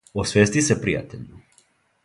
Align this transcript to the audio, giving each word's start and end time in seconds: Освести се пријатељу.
Освести 0.23 0.63
се 0.69 0.77
пријатељу. 0.87 1.45